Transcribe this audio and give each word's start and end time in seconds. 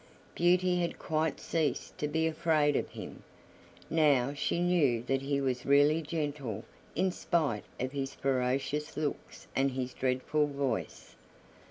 Beauty 0.33 0.79
had 0.81 0.97
quite 0.97 1.39
ceased 1.39 1.95
to 1.99 2.07
be 2.07 2.25
afraid 2.25 2.75
of 2.75 2.89
him. 2.89 3.21
Now 3.87 4.33
she 4.33 4.59
knew 4.59 5.03
that 5.03 5.21
he 5.21 5.39
was 5.39 5.63
really 5.63 6.01
gentle 6.01 6.63
in 6.95 7.11
spite 7.11 7.65
of 7.79 7.91
his 7.91 8.15
ferocious 8.15 8.97
looks 8.97 9.47
and 9.55 9.69
his 9.73 9.93
dreadful 9.93 10.47
voice. 10.47 11.15